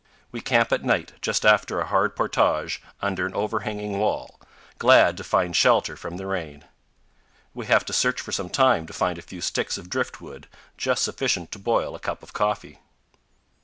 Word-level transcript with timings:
We 0.31 0.41
camp 0.41 0.71
at 0.71 0.83
night, 0.83 1.13
just 1.21 1.45
after 1.45 1.79
a 1.79 1.85
hard 1.85 2.15
portage, 2.15 2.81
under 3.03 3.23
an 3.27 3.35
overhanging 3.35 3.99
wall, 3.99 4.39
glad 4.79 5.15
to 5.17 5.23
find 5.23 5.55
shelter 5.55 5.95
from 5.95 6.17
the 6.17 6.25
rain. 6.25 6.65
We 7.53 7.67
have 7.67 7.85
to 7.85 7.93
search 7.93 8.19
for 8.19 8.31
some 8.31 8.49
time 8.49 8.87
to 8.87 8.93
find 8.93 9.19
a 9.19 9.21
few 9.21 9.41
sticks 9.41 9.77
of 9.77 9.89
driftwood, 9.91 10.47
just 10.75 11.03
sufficient 11.03 11.51
to 11.51 11.59
boil 11.59 11.93
a 11.93 11.99
cup 11.99 12.23
of 12.23 12.33
coffee. 12.33 12.79